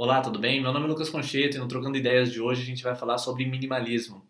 Olá, 0.00 0.20
tudo 0.20 0.38
bem? 0.38 0.62
Meu 0.62 0.72
nome 0.72 0.86
é 0.86 0.88
Lucas 0.88 1.10
Concheto 1.10 1.56
e 1.56 1.58
no 1.58 1.66
Trocando 1.66 1.98
Ideias 1.98 2.30
de 2.30 2.40
hoje 2.40 2.62
a 2.62 2.64
gente 2.64 2.84
vai 2.84 2.94
falar 2.94 3.18
sobre 3.18 3.44
minimalismo. 3.44 4.24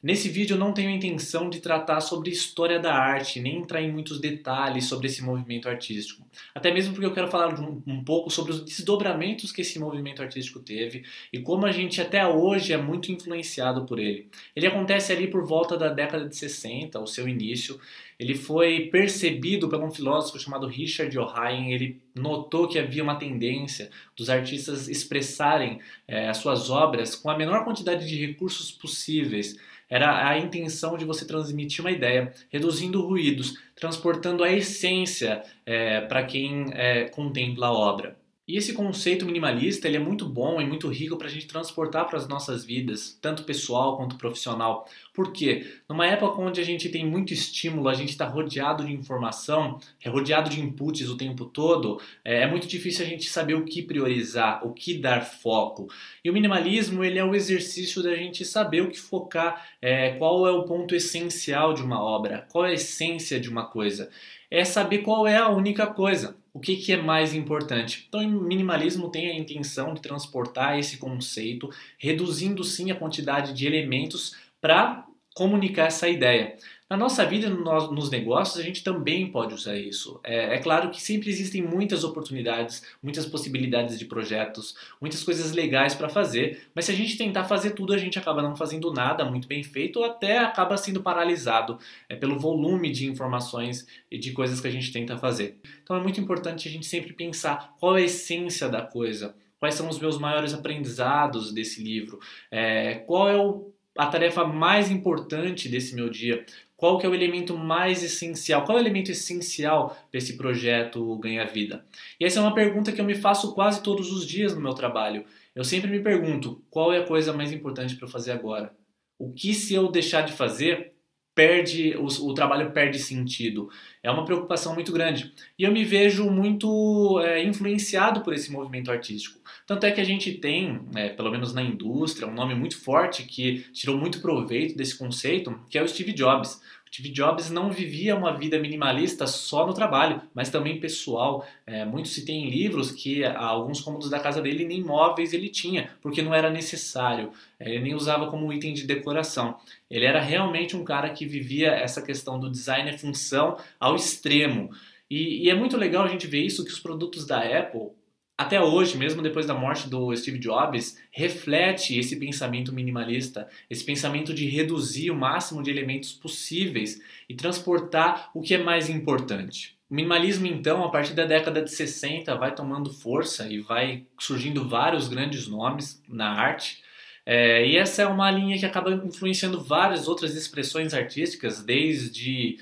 Nesse 0.00 0.28
vídeo 0.28 0.54
eu 0.54 0.60
não 0.60 0.72
tenho 0.72 0.90
intenção 0.90 1.50
de 1.50 1.58
tratar 1.58 2.00
sobre 2.00 2.30
história 2.30 2.78
da 2.78 2.94
arte, 2.94 3.40
nem 3.40 3.58
entrar 3.58 3.82
em 3.82 3.90
muitos 3.90 4.20
detalhes 4.20 4.84
sobre 4.84 5.08
esse 5.08 5.24
movimento 5.24 5.68
artístico. 5.68 6.24
Até 6.54 6.72
mesmo 6.72 6.92
porque 6.92 7.06
eu 7.06 7.12
quero 7.12 7.26
falar 7.26 7.58
um, 7.58 7.82
um, 7.84 8.04
pouco 8.04 8.30
sobre 8.30 8.52
os 8.52 8.64
desdobramentos 8.64 9.50
que 9.50 9.62
esse 9.62 9.76
movimento 9.76 10.22
artístico 10.22 10.60
teve 10.60 11.02
e 11.32 11.40
como 11.40 11.66
a 11.66 11.72
gente 11.72 12.00
até 12.00 12.24
hoje 12.24 12.72
é 12.72 12.76
muito 12.76 13.10
influenciado 13.10 13.86
por 13.86 13.98
ele. 13.98 14.28
Ele 14.54 14.68
acontece 14.68 15.12
ali 15.12 15.26
por 15.26 15.44
volta 15.44 15.76
da 15.76 15.88
década 15.88 16.28
de 16.28 16.36
60, 16.36 17.00
o 17.00 17.06
seu 17.06 17.26
início. 17.26 17.80
Ele 18.20 18.36
foi 18.36 18.88
percebido 18.92 19.68
por 19.68 19.82
um 19.82 19.90
filósofo 19.90 20.38
chamado 20.38 20.68
Richard 20.68 21.16
O'Hain. 21.18 21.72
Ele 21.72 22.00
notou 22.14 22.68
que 22.68 22.78
havia 22.78 23.02
uma 23.02 23.16
tendência 23.16 23.90
dos 24.16 24.30
artistas 24.30 24.88
expressarem 24.88 25.80
é, 26.06 26.28
as 26.28 26.36
suas 26.36 26.70
obras 26.70 27.16
com 27.16 27.30
a 27.30 27.36
menor 27.36 27.64
quantidade 27.64 28.06
de 28.08 28.24
recursos 28.24 28.70
possíveis 28.70 29.56
era 29.88 30.28
a 30.28 30.38
intenção 30.38 30.96
de 30.96 31.04
você 31.04 31.26
transmitir 31.26 31.80
uma 31.80 31.90
ideia, 31.90 32.32
reduzindo 32.50 33.00
ruídos, 33.06 33.54
transportando 33.74 34.44
a 34.44 34.52
essência 34.52 35.42
é, 35.64 36.02
para 36.02 36.24
quem 36.24 36.66
é, 36.72 37.08
contempla 37.08 37.68
a 37.68 37.72
obra. 37.72 38.16
E 38.48 38.56
esse 38.56 38.72
conceito 38.72 39.26
minimalista 39.26 39.86
ele 39.86 39.98
é 39.98 40.00
muito 40.00 40.26
bom 40.26 40.58
e 40.58 40.66
muito 40.66 40.88
rico 40.88 41.18
para 41.18 41.26
a 41.26 41.30
gente 41.30 41.46
transportar 41.46 42.06
para 42.06 42.16
as 42.16 42.26
nossas 42.26 42.64
vidas, 42.64 43.18
tanto 43.20 43.44
pessoal 43.44 43.98
quanto 43.98 44.16
profissional. 44.16 44.88
Por 45.12 45.34
quê? 45.34 45.66
Numa 45.86 46.06
época 46.06 46.40
onde 46.40 46.58
a 46.58 46.64
gente 46.64 46.88
tem 46.88 47.04
muito 47.04 47.30
estímulo, 47.30 47.90
a 47.90 47.92
gente 47.92 48.08
está 48.08 48.26
rodeado 48.26 48.86
de 48.86 48.92
informação, 48.94 49.78
é 50.02 50.08
rodeado 50.08 50.48
de 50.48 50.62
inputs 50.62 51.10
o 51.10 51.16
tempo 51.18 51.44
todo, 51.44 52.00
é, 52.24 52.44
é, 52.44 52.46
muito 52.46 52.66
difícil 52.66 53.04
a 53.04 53.08
gente 53.08 53.28
saber 53.28 53.52
o 53.52 53.66
que 53.66 53.82
priorizar, 53.82 54.66
o 54.66 54.72
que 54.72 54.96
dar 54.96 55.20
foco. 55.26 55.86
E 56.24 56.30
o 56.30 56.32
minimalismo 56.32 57.04
ele 57.04 57.18
é 57.18 57.24
o 57.24 57.34
exercício 57.34 58.02
da 58.02 58.16
gente 58.16 58.46
saber 58.46 58.80
o 58.80 58.88
que 58.88 58.98
focar, 58.98 59.62
é, 59.82 60.12
qual 60.12 60.46
é 60.48 60.50
o 60.50 60.64
ponto 60.64 60.94
essencial 60.94 61.74
de 61.74 61.82
uma 61.82 62.02
obra, 62.02 62.46
qual 62.50 62.64
é 62.64 62.70
a 62.70 62.74
essência 62.74 63.38
de 63.38 63.50
uma 63.50 63.66
coisa. 63.66 64.08
É 64.50 64.64
saber 64.64 65.00
qual 65.00 65.26
é 65.26 65.36
a 65.36 65.50
única 65.50 65.86
coisa 65.86 66.37
o 66.52 66.60
que, 66.60 66.76
que 66.76 66.92
é 66.92 66.96
mais 66.96 67.34
importante? 67.34 68.06
Então, 68.08 68.20
o 68.20 68.42
minimalismo 68.42 69.10
tem 69.10 69.30
a 69.30 69.38
intenção 69.38 69.94
de 69.94 70.00
transportar 70.00 70.78
esse 70.78 70.96
conceito, 70.96 71.70
reduzindo 71.98 72.64
sim 72.64 72.90
a 72.90 72.96
quantidade 72.96 73.52
de 73.52 73.66
elementos 73.66 74.36
para 74.60 75.06
comunicar 75.34 75.86
essa 75.86 76.08
ideia. 76.08 76.56
Na 76.90 76.96
nossa 76.96 77.22
vida, 77.26 77.50
no, 77.50 77.92
nos 77.92 78.10
negócios, 78.10 78.58
a 78.58 78.62
gente 78.62 78.82
também 78.82 79.30
pode 79.30 79.52
usar 79.52 79.76
isso. 79.76 80.18
É, 80.24 80.54
é, 80.54 80.58
claro 80.58 80.90
que 80.90 81.00
sempre 81.00 81.28
existem 81.28 81.60
muitas 81.60 82.02
oportunidades, 82.02 82.82
muitas 83.02 83.26
possibilidades 83.26 83.98
de 83.98 84.06
projetos, 84.06 84.74
muitas 84.98 85.22
coisas 85.22 85.52
legais 85.52 85.94
para 85.94 86.08
fazer, 86.08 86.62
mas 86.74 86.86
se 86.86 86.92
a 86.92 86.94
gente 86.94 87.18
tentar 87.18 87.44
fazer 87.44 87.72
tudo, 87.72 87.92
a 87.92 87.98
gente 87.98 88.18
acaba 88.18 88.40
não 88.40 88.56
fazendo 88.56 88.90
nada 88.90 89.22
muito 89.22 89.46
bem 89.46 89.62
feito 89.62 89.98
ou 89.98 90.06
até 90.06 90.38
acaba 90.38 90.78
sendo 90.78 91.02
paralisado 91.02 91.78
é, 92.08 92.16
pelo 92.16 92.38
volume 92.38 92.90
de 92.90 93.06
informações 93.06 93.86
e 94.10 94.16
de 94.16 94.32
coisas 94.32 94.58
que 94.58 94.66
a 94.66 94.72
gente 94.72 94.90
tenta 94.90 95.18
fazer. 95.18 95.60
Então 95.82 95.94
é 95.94 96.00
muito 96.00 96.18
importante 96.18 96.68
a 96.68 96.70
gente 96.70 96.86
sempre 96.86 97.12
pensar 97.12 97.74
qual 97.78 97.98
é 97.98 98.00
a 98.00 98.04
essência 98.04 98.66
da 98.66 98.80
coisa. 98.80 99.34
Quais 99.58 99.74
são 99.74 99.88
os 99.88 99.98
meus 99.98 100.18
maiores 100.18 100.54
aprendizados 100.54 101.52
desse 101.52 101.82
livro? 101.82 102.18
É, 102.50 102.94
qual 103.06 103.28
é 103.28 103.36
o 103.36 103.72
a 103.98 104.06
tarefa 104.06 104.44
mais 104.44 104.90
importante 104.90 105.68
desse 105.68 105.94
meu 105.94 106.08
dia? 106.08 106.46
Qual 106.76 106.96
que 106.96 107.04
é 107.04 107.08
o 107.08 107.14
elemento 107.14 107.58
mais 107.58 108.04
essencial? 108.04 108.64
Qual 108.64 108.78
é 108.78 108.80
o 108.80 108.84
elemento 108.84 109.10
essencial 109.10 109.88
para 110.08 110.18
esse 110.18 110.36
projeto 110.36 111.16
ganhar 111.16 111.44
vida? 111.46 111.84
E 112.20 112.24
essa 112.24 112.38
é 112.38 112.42
uma 112.42 112.54
pergunta 112.54 112.92
que 112.92 113.00
eu 113.00 113.04
me 113.04 113.16
faço 113.16 113.52
quase 113.52 113.82
todos 113.82 114.12
os 114.12 114.24
dias 114.24 114.54
no 114.54 114.60
meu 114.60 114.72
trabalho. 114.72 115.24
Eu 115.56 115.64
sempre 115.64 115.90
me 115.90 115.98
pergunto, 115.98 116.62
qual 116.70 116.92
é 116.92 116.98
a 116.98 117.06
coisa 117.06 117.32
mais 117.32 117.50
importante 117.50 117.96
para 117.96 118.06
fazer 118.06 118.30
agora? 118.30 118.72
O 119.18 119.32
que 119.32 119.52
se 119.52 119.74
eu 119.74 119.90
deixar 119.90 120.22
de 120.22 120.32
fazer, 120.32 120.92
perde 121.38 121.96
o, 121.96 122.06
o, 122.06 122.34
trabalho 122.34 122.72
perde 122.72 122.98
sentido. 122.98 123.70
É 124.02 124.10
uma 124.10 124.24
preocupação 124.24 124.74
muito 124.74 124.92
grande. 124.92 125.32
E 125.58 125.64
eu 125.64 125.72
me 125.72 125.84
vejo 125.84 126.30
muito 126.30 127.20
é, 127.20 127.42
influenciado 127.42 128.20
por 128.20 128.32
esse 128.32 128.50
movimento 128.50 128.90
artístico. 128.90 129.38
Tanto 129.66 129.84
é 129.84 129.90
que 129.90 130.00
a 130.00 130.04
gente 130.04 130.32
tem, 130.32 130.80
é, 130.94 131.08
pelo 131.08 131.30
menos 131.30 131.52
na 131.52 131.62
indústria, 131.62 132.28
um 132.28 132.34
nome 132.34 132.54
muito 132.54 132.78
forte 132.78 133.24
que 133.24 133.66
tirou 133.72 133.96
muito 133.96 134.20
proveito 134.20 134.76
desse 134.76 134.96
conceito, 134.96 135.58
que 135.68 135.76
é 135.76 135.82
o 135.82 135.88
Steve 135.88 136.12
Jobs. 136.12 136.60
Steve 136.92 137.10
Jobs 137.10 137.50
não 137.50 137.70
vivia 137.70 138.16
uma 138.16 138.32
vida 138.32 138.58
minimalista 138.58 139.26
só 139.26 139.66
no 139.66 139.74
trabalho, 139.74 140.22
mas 140.34 140.48
também 140.48 140.80
pessoal. 140.80 141.46
É, 141.66 141.84
muito 141.84 142.08
se 142.08 142.24
tem 142.24 142.46
em 142.46 142.50
livros 142.50 142.90
que 142.90 143.24
alguns 143.24 143.80
cômodos 143.80 144.08
da 144.08 144.18
casa 144.18 144.40
dele 144.40 144.64
nem 144.64 144.82
móveis 144.82 145.34
ele 145.34 145.48
tinha, 145.48 145.90
porque 146.00 146.22
não 146.22 146.34
era 146.34 146.50
necessário. 146.50 147.30
É, 147.60 147.68
ele 147.68 147.80
nem 147.80 147.94
usava 147.94 148.30
como 148.30 148.52
item 148.52 148.72
de 148.72 148.86
decoração. 148.86 149.58
Ele 149.90 150.06
era 150.06 150.20
realmente 150.20 150.76
um 150.76 150.84
cara 150.84 151.10
que 151.10 151.26
vivia 151.26 151.70
essa 151.72 152.00
questão 152.00 152.40
do 152.40 152.50
design 152.50 152.90
e 152.90 152.98
função 152.98 153.58
ao 153.78 153.97
extremo. 153.98 154.70
E, 155.10 155.46
e, 155.46 155.50
é 155.50 155.54
muito 155.54 155.76
legal 155.76 156.04
a 156.04 156.08
gente 156.08 156.26
ver 156.26 156.42
isso, 156.42 156.64
que 156.64 156.70
os 156.70 156.78
produtos 156.78 157.26
da 157.26 157.40
Apple, 157.40 157.90
até 158.36 158.60
hoje, 158.60 158.96
mesmo 158.96 159.22
depois 159.22 159.46
da 159.46 159.54
morte 159.54 159.88
do 159.88 160.14
Steve 160.14 160.38
Jobs, 160.38 160.96
reflete 161.10 161.98
esse 161.98 162.16
pensamento 162.16 162.72
minimalista, 162.72 163.48
esse 163.68 163.84
pensamento 163.84 164.32
de 164.32 164.46
reduzir 164.46 165.10
o 165.10 165.16
máximo 165.16 165.62
de 165.62 165.70
elementos 165.70 166.12
possíveis 166.12 167.00
e 167.28 167.34
transportar 167.34 168.30
o 168.34 168.40
que 168.40 168.54
é 168.54 168.58
mais 168.58 168.88
importante. 168.88 169.76
O 169.90 169.94
minimalismo, 169.94 170.46
então, 170.46 170.84
a 170.84 170.90
partir 170.90 171.14
da 171.14 171.24
década 171.24 171.62
de 171.62 171.70
60, 171.70 172.34
vai 172.36 172.54
tomando 172.54 172.92
força 172.92 173.48
e 173.48 173.58
vai 173.58 174.06
surgindo 174.20 174.68
vários 174.68 175.08
grandes 175.08 175.48
nomes 175.48 176.02
na 176.06 176.30
arte. 176.30 176.82
É, 177.24 177.66
e 177.66 177.76
essa 177.76 178.02
é 178.02 178.06
uma 178.06 178.30
linha 178.30 178.58
que 178.58 178.66
acaba 178.66 178.90
influenciando 178.90 179.60
várias 179.60 180.06
outras 180.06 180.34
expressões 180.34 180.94
artísticas, 180.94 181.64
desde 181.64 182.58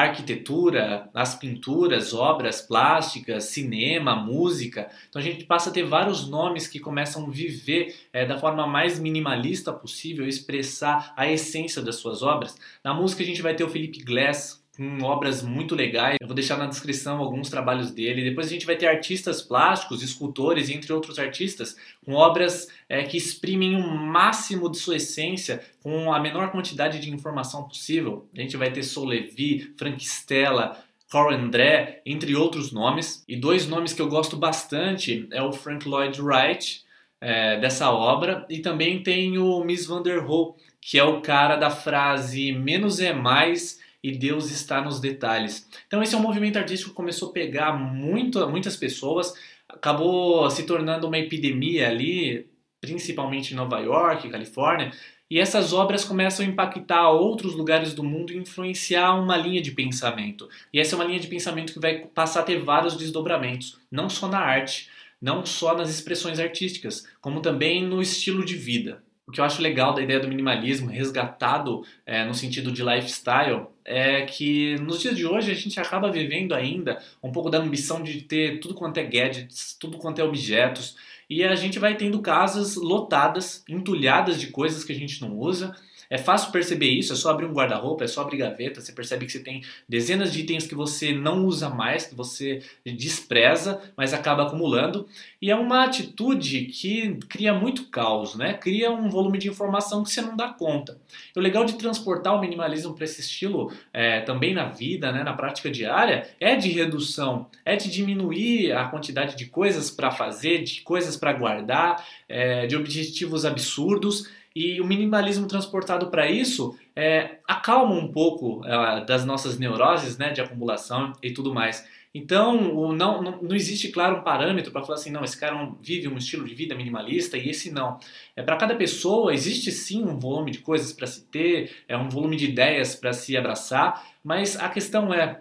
arquitetura, 0.00 1.08
as 1.14 1.36
pinturas, 1.36 2.12
obras 2.12 2.60
plásticas, 2.60 3.44
cinema, 3.44 4.16
música. 4.16 4.90
Então 5.08 5.22
a 5.22 5.24
gente 5.24 5.44
passa 5.44 5.70
a 5.70 5.72
ter 5.72 5.84
vários 5.84 6.28
nomes 6.28 6.66
que 6.66 6.80
começam 6.80 7.26
a 7.26 7.30
viver 7.30 7.94
é, 8.12 8.26
da 8.26 8.36
forma 8.36 8.66
mais 8.66 8.98
minimalista 8.98 9.72
possível, 9.72 10.26
expressar 10.26 11.12
a 11.16 11.30
essência 11.30 11.80
das 11.80 11.96
suas 11.96 12.22
obras. 12.22 12.56
Na 12.82 12.92
música 12.92 13.22
a 13.22 13.26
gente 13.26 13.42
vai 13.42 13.54
ter 13.54 13.62
o 13.62 13.70
Felipe 13.70 14.02
Glass, 14.02 14.63
com 14.76 15.02
obras 15.02 15.42
muito 15.42 15.74
legais. 15.74 16.16
Eu 16.20 16.26
vou 16.26 16.34
deixar 16.34 16.56
na 16.56 16.66
descrição 16.66 17.18
alguns 17.18 17.48
trabalhos 17.48 17.90
dele. 17.90 18.28
Depois 18.28 18.46
a 18.46 18.50
gente 18.50 18.66
vai 18.66 18.76
ter 18.76 18.86
artistas 18.86 19.40
plásticos, 19.40 20.02
escultores, 20.02 20.68
entre 20.68 20.92
outros 20.92 21.18
artistas, 21.18 21.76
com 22.04 22.14
obras 22.14 22.68
é, 22.88 23.02
que 23.04 23.16
exprimem 23.16 23.76
o 23.76 23.96
máximo 23.96 24.70
de 24.70 24.78
sua 24.78 24.96
essência 24.96 25.62
com 25.82 26.12
a 26.12 26.18
menor 26.18 26.50
quantidade 26.50 26.98
de 26.98 27.10
informação 27.10 27.64
possível. 27.64 28.28
A 28.36 28.40
gente 28.40 28.56
vai 28.56 28.72
ter 28.72 28.82
Soul 28.82 29.06
Levi, 29.06 29.72
Frank 29.76 30.02
Stella, 30.04 30.82
Carl 31.10 31.32
André, 31.32 32.02
entre 32.04 32.34
outros 32.34 32.72
nomes. 32.72 33.24
E 33.28 33.36
dois 33.36 33.68
nomes 33.68 33.92
que 33.92 34.02
eu 34.02 34.08
gosto 34.08 34.36
bastante 34.36 35.28
é 35.30 35.42
o 35.42 35.52
Frank 35.52 35.88
Lloyd 35.88 36.20
Wright, 36.20 36.82
é, 37.20 37.58
dessa 37.58 37.90
obra, 37.90 38.44
e 38.50 38.58
também 38.58 39.02
tem 39.02 39.38
o 39.38 39.64
Miss 39.64 39.86
Van 39.86 40.02
der 40.02 40.18
Rohe, 40.18 40.54
que 40.78 40.98
é 40.98 41.04
o 41.04 41.22
cara 41.22 41.56
da 41.56 41.70
frase 41.70 42.52
menos 42.52 43.00
é 43.00 43.14
mais 43.14 43.82
e 44.04 44.12
Deus 44.12 44.50
está 44.50 44.82
nos 44.82 45.00
detalhes. 45.00 45.66
Então 45.86 46.02
esse 46.02 46.14
é 46.14 46.18
um 46.18 46.20
movimento 46.20 46.58
artístico 46.58 46.90
que 46.90 46.96
começou 46.96 47.30
a 47.30 47.32
pegar 47.32 47.72
muito, 47.72 48.46
muitas 48.50 48.76
pessoas, 48.76 49.32
acabou 49.66 50.50
se 50.50 50.64
tornando 50.64 51.06
uma 51.06 51.16
epidemia 51.16 51.88
ali, 51.88 52.46
principalmente 52.82 53.54
em 53.54 53.56
Nova 53.56 53.80
York, 53.80 54.28
Califórnia, 54.28 54.92
e 55.30 55.40
essas 55.40 55.72
obras 55.72 56.04
começam 56.04 56.44
a 56.44 56.48
impactar 56.48 57.08
outros 57.08 57.54
lugares 57.54 57.94
do 57.94 58.04
mundo 58.04 58.30
e 58.30 58.36
influenciar 58.36 59.14
uma 59.14 59.38
linha 59.38 59.62
de 59.62 59.70
pensamento. 59.70 60.50
E 60.70 60.78
essa 60.78 60.94
é 60.94 60.96
uma 60.96 61.06
linha 61.06 61.18
de 61.18 61.26
pensamento 61.26 61.72
que 61.72 61.80
vai 61.80 62.00
passar 62.00 62.40
a 62.40 62.44
ter 62.44 62.58
vários 62.58 62.98
desdobramentos, 62.98 63.78
não 63.90 64.10
só 64.10 64.28
na 64.28 64.38
arte, 64.38 64.90
não 65.18 65.46
só 65.46 65.74
nas 65.74 65.88
expressões 65.88 66.38
artísticas, 66.38 67.08
como 67.22 67.40
também 67.40 67.82
no 67.82 68.02
estilo 68.02 68.44
de 68.44 68.54
vida. 68.54 69.02
O 69.26 69.32
que 69.32 69.40
eu 69.40 69.44
acho 69.44 69.62
legal 69.62 69.94
da 69.94 70.02
ideia 70.02 70.20
do 70.20 70.28
minimalismo, 70.28 70.88
resgatado 70.88 71.82
é, 72.04 72.24
no 72.24 72.34
sentido 72.34 72.70
de 72.70 72.84
lifestyle, 72.84 73.66
é 73.84 74.22
que 74.22 74.76
nos 74.76 75.00
dias 75.00 75.16
de 75.16 75.26
hoje 75.26 75.50
a 75.50 75.54
gente 75.54 75.80
acaba 75.80 76.10
vivendo 76.10 76.54
ainda 76.54 77.02
um 77.22 77.32
pouco 77.32 77.48
da 77.48 77.58
ambição 77.58 78.02
de 78.02 78.20
ter 78.20 78.60
tudo 78.60 78.74
quanto 78.74 78.98
é 78.98 79.02
gadgets, 79.02 79.76
tudo 79.80 79.96
quanto 79.96 80.20
é 80.20 80.24
objetos, 80.24 80.96
e 81.28 81.42
a 81.42 81.54
gente 81.54 81.78
vai 81.78 81.96
tendo 81.96 82.20
casas 82.20 82.76
lotadas, 82.76 83.64
entulhadas 83.66 84.38
de 84.38 84.48
coisas 84.48 84.84
que 84.84 84.92
a 84.92 84.96
gente 84.96 85.20
não 85.22 85.36
usa, 85.38 85.74
É 86.14 86.18
fácil 86.18 86.52
perceber 86.52 86.86
isso, 86.86 87.12
é 87.12 87.16
só 87.16 87.32
abrir 87.32 87.44
um 87.44 87.52
guarda-roupa, 87.52 88.04
é 88.04 88.06
só 88.06 88.20
abrir 88.20 88.36
gaveta, 88.36 88.80
você 88.80 88.92
percebe 88.92 89.26
que 89.26 89.32
você 89.32 89.40
tem 89.40 89.64
dezenas 89.88 90.32
de 90.32 90.42
itens 90.42 90.64
que 90.64 90.74
você 90.76 91.12
não 91.12 91.44
usa 91.44 91.68
mais, 91.68 92.06
que 92.06 92.14
você 92.14 92.62
despreza, 92.86 93.82
mas 93.96 94.14
acaba 94.14 94.44
acumulando. 94.44 95.08
E 95.42 95.50
é 95.50 95.56
uma 95.56 95.82
atitude 95.82 96.66
que 96.66 97.18
cria 97.28 97.52
muito 97.52 97.86
caos, 97.86 98.36
né? 98.36 98.54
Cria 98.54 98.92
um 98.92 99.08
volume 99.08 99.38
de 99.38 99.48
informação 99.48 100.04
que 100.04 100.10
você 100.10 100.20
não 100.20 100.36
dá 100.36 100.50
conta. 100.50 100.96
E 101.34 101.36
o 101.36 101.42
legal 101.42 101.64
de 101.64 101.72
transportar 101.72 102.36
o 102.36 102.40
minimalismo 102.40 102.94
para 102.94 103.06
esse 103.06 103.20
estilo, 103.20 103.72
é, 103.92 104.20
também 104.20 104.54
na 104.54 104.66
vida, 104.66 105.10
né, 105.10 105.24
na 105.24 105.32
prática 105.32 105.68
diária, 105.68 106.30
é 106.38 106.54
de 106.54 106.68
redução, 106.68 107.48
é 107.64 107.74
de 107.74 107.90
diminuir 107.90 108.70
a 108.70 108.84
quantidade 108.84 109.34
de 109.34 109.46
coisas 109.46 109.90
para 109.90 110.12
fazer, 110.12 110.62
de 110.62 110.80
coisas 110.82 111.16
para 111.16 111.32
guardar, 111.32 112.06
é, 112.28 112.68
de 112.68 112.76
objetivos 112.76 113.44
absurdos. 113.44 114.30
E 114.54 114.80
o 114.80 114.86
minimalismo 114.86 115.48
transportado 115.48 116.10
para 116.10 116.30
isso 116.30 116.78
é, 116.94 117.38
acalma 117.46 117.94
um 117.94 118.12
pouco 118.12 118.64
é, 118.64 119.04
das 119.04 119.24
nossas 119.24 119.58
neuroses 119.58 120.16
né, 120.16 120.30
de 120.30 120.40
acumulação 120.40 121.12
e 121.22 121.32
tudo 121.32 121.52
mais. 121.52 121.84
Então, 122.14 122.92
não, 122.94 123.20
não, 123.20 123.42
não, 123.42 123.56
existe, 123.56 123.88
claro, 123.88 124.18
um 124.18 124.22
parâmetro 124.22 124.70
para 124.70 124.84
falar 124.84 124.94
assim, 124.94 125.10
não, 125.10 125.24
esse 125.24 125.36
cara 125.36 125.72
vive 125.82 126.06
um 126.06 126.16
estilo 126.16 126.46
de 126.46 126.54
vida 126.54 126.72
minimalista 126.76 127.36
e 127.36 127.50
esse 127.50 127.72
não. 127.72 127.98
É, 128.36 128.42
para 128.42 128.56
cada 128.56 128.76
pessoa, 128.76 129.34
existe 129.34 129.72
sim 129.72 130.04
um 130.04 130.16
volume 130.16 130.52
de 130.52 130.58
coisas 130.58 130.92
para 130.92 131.08
se 131.08 131.24
ter, 131.24 131.74
é 131.88 131.96
um 131.96 132.08
volume 132.08 132.36
de 132.36 132.44
ideias 132.44 132.94
para 132.94 133.12
se 133.12 133.36
abraçar, 133.36 134.06
mas 134.22 134.56
a 134.56 134.68
questão 134.68 135.12
é, 135.12 135.40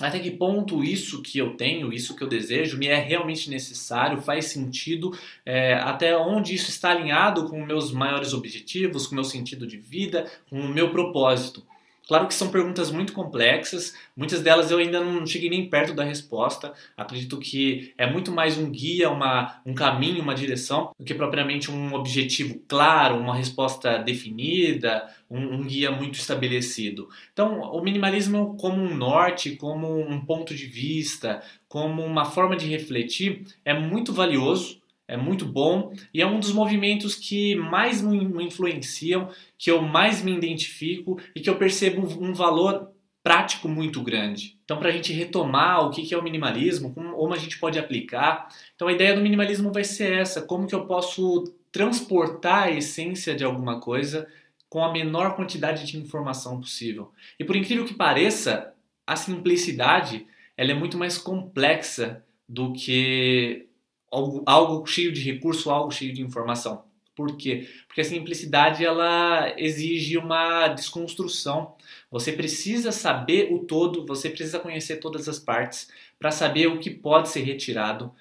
até 0.00 0.18
que 0.18 0.30
ponto 0.30 0.84
isso 0.84 1.22
que 1.22 1.38
eu 1.38 1.56
tenho, 1.56 1.92
isso 1.92 2.14
que 2.14 2.22
eu 2.22 2.28
desejo, 2.28 2.76
me 2.76 2.86
é 2.86 2.96
realmente 2.96 3.48
necessário, 3.48 4.20
faz 4.20 4.46
sentido, 4.46 5.16
é, 5.44 5.74
até 5.74 6.16
onde 6.16 6.54
isso 6.54 6.68
está 6.68 6.90
alinhado 6.90 7.48
com 7.48 7.64
meus 7.64 7.92
maiores 7.92 8.34
objetivos, 8.34 9.06
com 9.06 9.14
meu 9.14 9.24
sentido 9.24 9.66
de 9.66 9.78
vida, 9.78 10.30
com 10.50 10.60
o 10.60 10.68
meu 10.68 10.90
propósito. 10.90 11.62
Claro 12.06 12.28
que 12.28 12.34
são 12.34 12.50
perguntas 12.50 12.90
muito 12.92 13.12
complexas, 13.12 13.92
muitas 14.16 14.40
delas 14.40 14.70
eu 14.70 14.78
ainda 14.78 15.00
não 15.00 15.26
cheguei 15.26 15.50
nem 15.50 15.68
perto 15.68 15.92
da 15.92 16.04
resposta. 16.04 16.72
Acredito 16.96 17.36
que 17.40 17.92
é 17.98 18.08
muito 18.08 18.30
mais 18.30 18.56
um 18.56 18.70
guia, 18.70 19.10
uma, 19.10 19.60
um 19.66 19.74
caminho, 19.74 20.22
uma 20.22 20.34
direção, 20.34 20.92
do 20.96 21.04
que 21.04 21.14
propriamente 21.14 21.68
um 21.68 21.94
objetivo 21.94 22.62
claro, 22.68 23.18
uma 23.18 23.34
resposta 23.34 23.98
definida, 23.98 25.08
um, 25.28 25.56
um 25.56 25.64
guia 25.64 25.90
muito 25.90 26.14
estabelecido. 26.14 27.08
Então, 27.32 27.60
o 27.60 27.82
minimalismo 27.82 28.56
como 28.56 28.80
um 28.80 28.94
norte, 28.94 29.56
como 29.56 29.98
um 29.98 30.24
ponto 30.24 30.54
de 30.54 30.66
vista, 30.66 31.42
como 31.68 32.04
uma 32.04 32.24
forma 32.24 32.54
de 32.54 32.68
refletir, 32.68 33.44
é 33.64 33.74
muito 33.74 34.12
valioso 34.12 34.80
é 35.08 35.16
muito 35.16 35.46
bom 35.46 35.92
e 36.12 36.20
é 36.20 36.26
um 36.26 36.40
dos 36.40 36.52
movimentos 36.52 37.14
que 37.14 37.54
mais 37.54 38.02
me 38.02 38.44
influenciam, 38.44 39.30
que 39.56 39.70
eu 39.70 39.80
mais 39.80 40.22
me 40.22 40.32
identifico 40.32 41.20
e 41.34 41.40
que 41.40 41.48
eu 41.48 41.56
percebo 41.56 42.06
um 42.22 42.32
valor 42.32 42.90
prático 43.22 43.68
muito 43.68 44.02
grande. 44.02 44.56
Então, 44.64 44.78
para 44.78 44.88
a 44.88 44.92
gente 44.92 45.12
retomar 45.12 45.84
o 45.84 45.90
que 45.90 46.14
é 46.14 46.18
o 46.18 46.22
minimalismo, 46.22 46.94
como 46.94 47.34
a 47.34 47.38
gente 47.38 47.58
pode 47.58 47.78
aplicar, 47.78 48.48
então 48.74 48.88
a 48.88 48.92
ideia 48.92 49.14
do 49.14 49.20
minimalismo 49.20 49.72
vai 49.72 49.84
ser 49.84 50.12
essa: 50.12 50.42
como 50.42 50.66
que 50.66 50.74
eu 50.74 50.86
posso 50.86 51.44
transportar 51.72 52.64
a 52.64 52.70
essência 52.70 53.34
de 53.34 53.44
alguma 53.44 53.80
coisa 53.80 54.28
com 54.68 54.84
a 54.84 54.92
menor 54.92 55.36
quantidade 55.36 55.84
de 55.86 55.98
informação 55.98 56.60
possível. 56.60 57.12
E 57.38 57.44
por 57.44 57.56
incrível 57.56 57.84
que 57.84 57.94
pareça, 57.94 58.72
a 59.06 59.16
simplicidade 59.16 60.26
ela 60.56 60.70
é 60.70 60.74
muito 60.74 60.96
mais 60.96 61.18
complexa 61.18 62.24
do 62.48 62.72
que 62.72 63.65
algo, 64.10 64.42
algo 64.46 64.86
cheio 64.86 65.12
de 65.12 65.20
recurso, 65.20 65.70
algo 65.70 65.90
cheio 65.90 66.12
de 66.12 66.22
informação. 66.22 66.84
Por 67.14 67.34
quê? 67.36 67.66
Porque 67.88 68.02
a 68.02 68.04
simplicidade 68.04 68.84
ela 68.84 69.54
exige 69.56 70.18
uma 70.18 70.68
desconstrução. 70.68 71.74
Você 72.10 72.30
precisa 72.30 72.92
saber 72.92 73.50
o 73.50 73.60
todo, 73.60 74.04
você 74.04 74.28
precisa 74.28 74.58
conhecer 74.58 74.96
todas 74.96 75.26
as 75.26 75.38
partes 75.38 75.90
para 76.18 76.30
saber 76.30 76.66
o 76.66 76.78
que 76.78 76.90
pode 76.90 77.30
ser 77.30 77.40
retirado, 77.40 78.12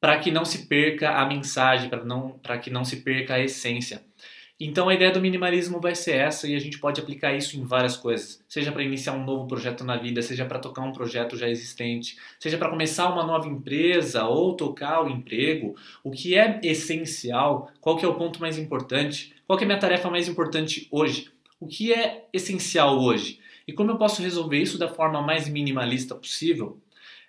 para 0.00 0.18
que 0.18 0.30
não 0.30 0.46
se 0.46 0.66
perca 0.66 1.18
a 1.18 1.26
mensagem, 1.26 1.90
para 1.90 2.04
não, 2.04 2.38
para 2.38 2.58
que 2.58 2.70
não 2.70 2.84
se 2.84 2.96
perca 3.02 3.34
a 3.34 3.40
essência. 3.40 4.02
Então 4.64 4.88
a 4.88 4.94
ideia 4.94 5.10
do 5.10 5.20
minimalismo 5.20 5.80
vai 5.80 5.92
ser 5.92 6.12
essa 6.12 6.46
e 6.46 6.54
a 6.54 6.58
gente 6.60 6.78
pode 6.78 7.00
aplicar 7.00 7.34
isso 7.34 7.58
em 7.58 7.64
várias 7.64 7.96
coisas, 7.96 8.40
seja 8.48 8.70
para 8.70 8.84
iniciar 8.84 9.12
um 9.12 9.24
novo 9.24 9.48
projeto 9.48 9.82
na 9.82 9.96
vida, 9.96 10.22
seja 10.22 10.44
para 10.44 10.60
tocar 10.60 10.82
um 10.82 10.92
projeto 10.92 11.36
já 11.36 11.48
existente, 11.48 12.16
seja 12.38 12.56
para 12.56 12.70
começar 12.70 13.12
uma 13.12 13.26
nova 13.26 13.48
empresa 13.48 14.24
ou 14.24 14.54
tocar 14.54 15.02
o 15.02 15.08
emprego. 15.08 15.74
O 16.04 16.12
que 16.12 16.36
é 16.36 16.60
essencial? 16.62 17.72
Qual 17.80 17.96
que 17.96 18.04
é 18.04 18.08
o 18.08 18.14
ponto 18.14 18.40
mais 18.40 18.56
importante? 18.56 19.34
Qual 19.48 19.58
que 19.58 19.64
é 19.64 19.66
a 19.66 19.68
minha 19.68 19.80
tarefa 19.80 20.08
mais 20.08 20.28
importante 20.28 20.86
hoje? 20.92 21.28
O 21.58 21.66
que 21.66 21.92
é 21.92 22.28
essencial 22.32 23.00
hoje? 23.00 23.40
E 23.66 23.72
como 23.72 23.90
eu 23.90 23.96
posso 23.96 24.22
resolver 24.22 24.58
isso 24.58 24.78
da 24.78 24.86
forma 24.86 25.20
mais 25.20 25.48
minimalista 25.48 26.14
possível? 26.14 26.78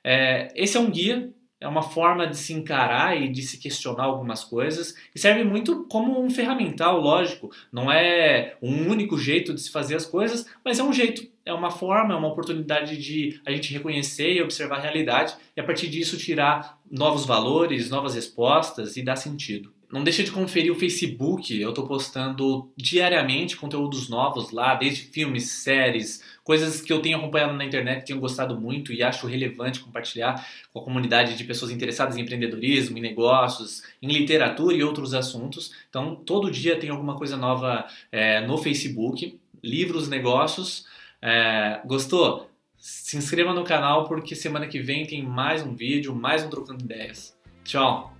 É, 0.03 0.49
esse 0.55 0.77
é 0.77 0.79
um 0.79 0.91
guia 0.91 1.33
é 1.63 1.67
uma 1.67 1.81
forma 1.81 2.27
de 2.27 2.35
se 2.35 2.51
encarar 2.51 3.19
e 3.19 3.29
de 3.29 3.41
se 3.41 3.57
questionar 3.57 4.03
algumas 4.03 4.43
coisas 4.43 4.95
e 5.15 5.19
serve 5.19 5.45
muito 5.45 5.85
como 5.85 6.21
um 6.21 6.29
ferramental, 6.29 6.99
lógico. 6.99 7.49
Não 7.71 7.89
é 7.89 8.57
um 8.61 8.89
único 8.89 9.17
jeito 9.17 9.53
de 9.53 9.61
se 9.61 9.71
fazer 9.71 9.95
as 9.95 10.05
coisas, 10.05 10.45
mas 10.63 10.77
é 10.77 10.83
um 10.83 10.91
jeito, 10.91 11.25
é 11.45 11.53
uma 11.53 11.71
forma, 11.71 12.13
é 12.13 12.17
uma 12.17 12.27
oportunidade 12.27 12.97
de 12.97 13.39
a 13.45 13.51
gente 13.51 13.71
reconhecer 13.71 14.33
e 14.33 14.41
observar 14.41 14.79
a 14.79 14.81
realidade 14.81 15.35
e 15.55 15.61
a 15.61 15.63
partir 15.63 15.87
disso 15.87 16.17
tirar 16.17 16.81
novos 16.91 17.25
valores, 17.25 17.89
novas 17.89 18.13
respostas 18.13 18.97
e 18.97 19.01
dar 19.01 19.15
sentido. 19.15 19.71
Não 19.93 20.03
deixa 20.03 20.23
de 20.23 20.31
conferir 20.31 20.71
o 20.71 20.75
Facebook, 20.75 21.55
eu 21.55 21.69
estou 21.69 21.85
postando 21.85 22.73
diariamente 22.75 23.55
conteúdos 23.55 24.09
novos 24.09 24.49
lá, 24.49 24.73
desde 24.73 25.03
filmes, 25.03 25.51
séries, 25.51 26.23
coisas 26.43 26.81
que 26.81 26.91
eu 26.91 26.99
tenho 26.99 27.19
acompanhado 27.19 27.53
na 27.53 27.63
internet, 27.63 28.03
tenho 28.03 28.19
gostado 28.19 28.59
muito 28.59 28.91
e 28.91 29.03
acho 29.03 29.27
relevante 29.27 29.81
compartilhar 29.81 30.43
com 30.73 30.79
a 30.79 30.83
comunidade 30.83 31.37
de 31.37 31.43
pessoas 31.43 31.69
interessadas 31.69 32.17
em 32.17 32.21
empreendedorismo, 32.21 32.97
em 32.97 33.01
negócios, 33.01 33.83
em 34.01 34.07
literatura 34.07 34.75
e 34.75 34.83
outros 34.83 35.13
assuntos. 35.13 35.71
Então, 35.87 36.15
todo 36.15 36.49
dia 36.49 36.75
tem 36.79 36.89
alguma 36.89 37.15
coisa 37.15 37.37
nova 37.37 37.85
é, 38.11 38.41
no 38.47 38.57
Facebook, 38.57 39.39
livros, 39.61 40.09
negócios. 40.09 40.87
É, 41.21 41.81
gostou? 41.85 42.49
Se 42.79 43.15
inscreva 43.15 43.53
no 43.53 43.63
canal 43.63 44.05
porque 44.07 44.35
semana 44.35 44.65
que 44.65 44.79
vem 44.79 45.05
tem 45.05 45.21
mais 45.21 45.61
um 45.61 45.75
vídeo, 45.75 46.15
mais 46.15 46.43
um 46.43 46.49
Trocando 46.49 46.83
Ideias. 46.83 47.37
Tchau! 47.63 48.12